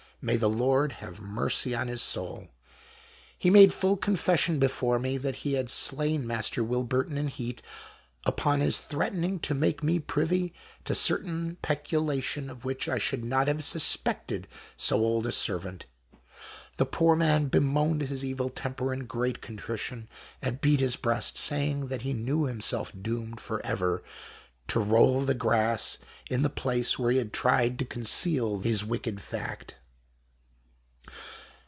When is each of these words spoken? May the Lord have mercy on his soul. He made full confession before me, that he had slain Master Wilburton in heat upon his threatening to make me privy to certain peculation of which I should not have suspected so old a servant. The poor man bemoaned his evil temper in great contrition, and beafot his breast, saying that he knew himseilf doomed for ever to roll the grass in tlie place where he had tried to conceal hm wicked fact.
May 0.23 0.35
the 0.37 0.47
Lord 0.49 0.91
have 0.91 1.19
mercy 1.19 1.73
on 1.73 1.87
his 1.87 1.99
soul. 1.99 2.49
He 3.39 3.49
made 3.49 3.73
full 3.73 3.97
confession 3.97 4.59
before 4.59 4.99
me, 4.99 5.17
that 5.17 5.37
he 5.37 5.53
had 5.53 5.71
slain 5.71 6.27
Master 6.27 6.63
Wilburton 6.63 7.17
in 7.17 7.27
heat 7.27 7.63
upon 8.23 8.59
his 8.59 8.77
threatening 8.77 9.39
to 9.39 9.55
make 9.55 9.81
me 9.81 9.97
privy 9.97 10.53
to 10.85 10.93
certain 10.93 11.57
peculation 11.63 12.51
of 12.51 12.63
which 12.65 12.87
I 12.87 12.99
should 12.99 13.23
not 13.25 13.47
have 13.47 13.63
suspected 13.63 14.47
so 14.77 14.97
old 14.99 15.25
a 15.25 15.31
servant. 15.31 15.87
The 16.77 16.85
poor 16.85 17.15
man 17.15 17.47
bemoaned 17.47 18.01
his 18.03 18.23
evil 18.23 18.49
temper 18.49 18.93
in 18.93 19.05
great 19.07 19.41
contrition, 19.41 20.07
and 20.39 20.61
beafot 20.61 20.81
his 20.81 20.95
breast, 20.97 21.35
saying 21.39 21.87
that 21.87 22.03
he 22.03 22.13
knew 22.13 22.43
himseilf 22.43 22.91
doomed 23.01 23.39
for 23.41 23.59
ever 23.65 24.03
to 24.67 24.79
roll 24.79 25.21
the 25.21 25.33
grass 25.33 25.97
in 26.29 26.43
tlie 26.43 26.53
place 26.53 26.99
where 26.99 27.09
he 27.09 27.17
had 27.17 27.33
tried 27.33 27.79
to 27.79 27.85
conceal 27.85 28.61
hm 28.61 28.87
wicked 28.87 29.19
fact. 29.19 29.77